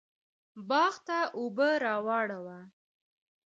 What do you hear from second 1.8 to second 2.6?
راواړوه